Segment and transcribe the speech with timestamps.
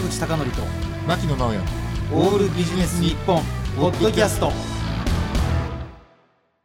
[0.00, 0.62] 坂口孝則と
[1.06, 1.58] 牧野直哉。
[2.14, 3.42] オールビジネス日本
[3.76, 4.50] ポッドキャスト。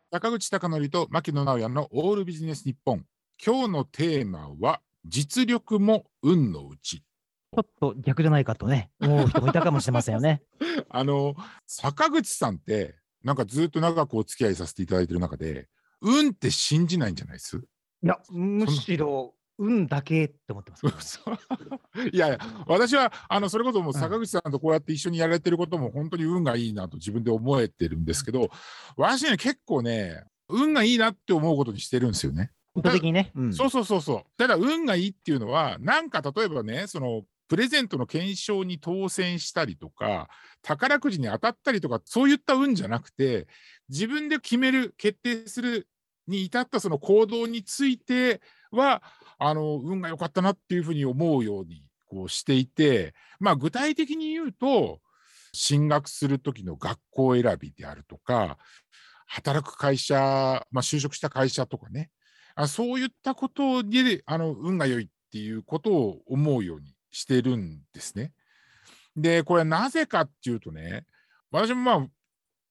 [0.09, 3.03] 坂口孝則と牧野直哉のオールビジネス日本。
[3.45, 6.99] 今日のテーマは実力も運のうち。
[6.99, 10.41] ちょっと逆じゃないかとね、思う人もいたかもしれませんよね。
[10.89, 11.35] あの
[11.67, 15.67] 坂口さんってなんかずっと長くお付き合いさせていただいてる中で
[15.99, 17.57] 運って信じないんじゃないです？
[17.57, 20.91] いや、むしろ、運だけって思ってますね、
[22.11, 28.49] いやいや私はあのそれこそもう坂口さんとこうやって一緒にやられてることも本当に運がいいなと自分で思えてるんですけど
[28.97, 32.51] 私ね結構ね運がいいなって思うことにしてるんですよね。
[32.75, 33.31] 意図的にね。
[33.35, 34.23] うんそうそうそうそう。
[34.37, 40.27] ただ運がいいっていうのはなんか例えばねそのプレゼントの検証に当選したりとか
[40.61, 43.47] 宝くじに当たったりとかそういった運じゃなくて
[43.89, 45.87] 自分で決める決定する
[46.27, 48.41] に至ったその行動について
[48.71, 49.03] は
[49.37, 54.99] あの運が良かったなっていうふうに思うようにこうしていてまあ具体的に言うと
[55.53, 58.57] 進学する時の学校選びであるとか
[59.27, 62.09] 働く会社、まあ、就職した会社とかね
[62.55, 68.33] あそういったことであの運が良いっていうことを思うようにしてるんですね。
[69.15, 71.05] でこれはなぜかっていうとね
[71.51, 72.07] 私もまあ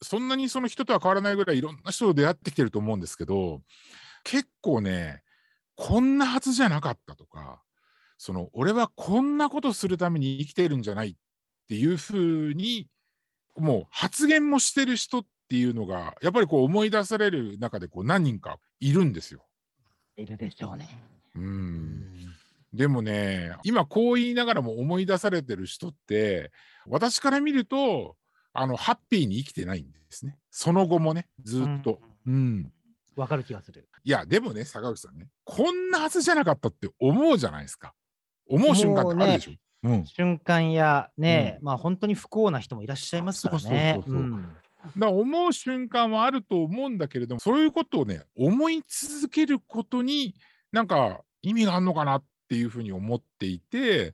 [0.02, 3.62] そんなにその人とは変わらないぐらいいろんな人と出会ってきてると思うんですけど
[4.22, 5.22] 結構ね
[5.76, 7.62] こんなはずじゃなかったとか
[8.18, 11.14] その俺はこんなことするために生きているんじゃないっ
[11.68, 12.88] ていうふうに
[13.56, 19.44] もう発言もしてる人っていうのがやっぱりこう思い出される中でこう何人かいるんですよ。
[20.16, 20.88] いるでしょうね。
[21.34, 22.34] ううんん
[22.72, 26.50] でもね今こう言いながらも思い出されてる人って
[26.86, 28.16] 私から見ると
[28.52, 32.00] あのハッピーに生きてないんですねその後もねずっと。
[32.26, 32.72] うん
[33.16, 33.88] わかる気がする。
[34.02, 37.94] いやでもね坂口さんねこんなはずじゃなかったって思うじゃないですか
[38.48, 39.52] 思う瞬間ってあるでしょ？
[39.88, 43.92] うん、瞬間やね、まあ本当に不幸な人もいらっしゃいますからね。
[43.96, 44.48] そうそうそうそうん
[44.98, 50.34] だ思う瞬間はあると思うんだけれどもそういうことをね思い続けることに
[50.72, 54.12] なんか意味があるのかなっていうふうに思っていて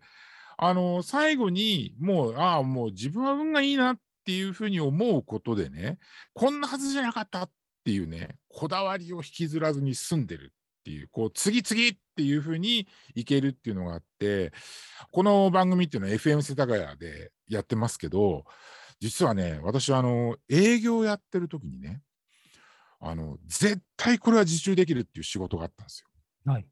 [0.56, 5.98] あの最後にもうああもう自分は運がいいなっていうふうに思うことでね
[6.34, 7.50] こんなはずじゃなかったっ
[7.84, 14.52] ていうねこだわりを引きずらずに済んでるっていうこう次々っていうふうにいけるっていうのがあって
[15.10, 18.44] この番組っていうのは FM 世田谷でやってますけど
[19.00, 22.00] 実はね私はあの営業やってる時にね
[23.00, 26.52] あの絶対これは受注できるっていう仕事があったんですよ。
[26.52, 26.66] はい。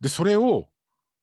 [0.00, 0.68] でそれを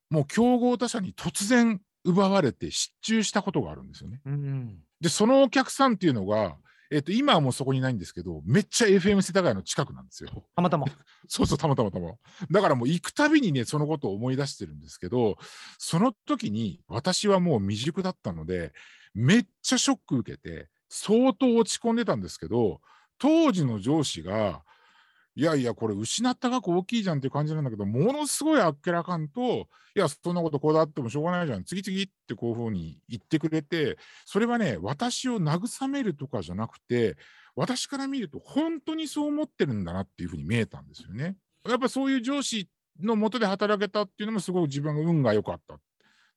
[0.10, 4.20] もう競合他社に突然奪われて失注したことがあるんですよね。
[4.26, 4.80] うん。
[5.00, 6.58] でそのお客さんっていうのが、
[6.92, 10.30] えっと今はもうそこにいないんですけどめっちゃ FM 世田谷の近くなんですよ。
[10.56, 10.86] たまたま。
[11.28, 12.12] そうそう、たまたまたま。
[12.52, 15.38] だからもう行くたびにね、そのことを思い出してるんですけど、
[15.78, 18.74] その時に私はもう未熟だったので、
[19.14, 22.82] めっちゃショック受けて、相当落ち込んでたんですけど、
[23.18, 24.64] 当時の上司が、
[25.36, 37.16] いやいや、これ失った額大きいじゃんっていう感じなんだけど、ものすごいあっけらかんと、いや、そんなことこうだってもしょうがないじゃん、次々ってこういうふうに言ってくれて、それはね、私を慰めるとかじゃなくて、
[37.56, 41.36] 私から見ると本当にそう思ってるんだなっていうふうに見えたんですよね。
[41.68, 45.80] やっぱそういう上司のもとで働けたっていうのもすごく自分が運が良かった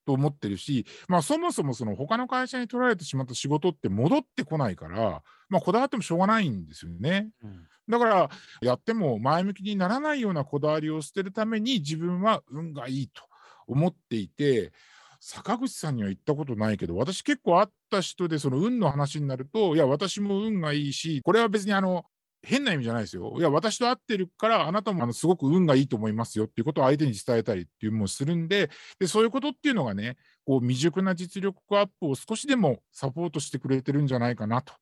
[0.05, 7.31] と思ってるし、まあそもそもその他の会社に取られてしまった仕事って戻ってこないから、まあこだわってもしょうがないんですよね。
[7.43, 8.31] うんだから
[8.63, 13.23] やっても前向きにならないようなこだわりを捨てるために自分は運がいいと
[13.67, 14.73] 思っていて
[15.21, 22.05] 坂口さんには言ったことないけど私結構会った人でその運の話になるといや私も運がいいしこれは別にあの
[22.45, 23.35] 変な意味じゃないですよ。
[23.39, 34.73] いや私と会ってるからあなたもあのすごく運がいいと思いますよっていうことを相手に伝えたりっていうのもするんででそういうことっていうのがねこう未熟な実力アップを少しでもサポートしてくれてるんじゃないかなと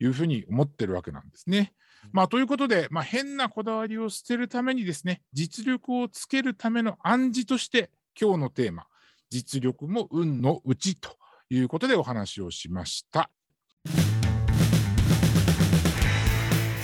[0.00, 1.72] いうふうに思ってるわけなんですね。
[2.12, 7.90] まあ、ということで、まあ、変なこだわりを捨てるためにですね、実力をつけるための暗示として、
[8.20, 8.86] 今日のテーマ、
[9.30, 11.16] 実力も運のうちと
[11.50, 13.30] いうことでお話をしました。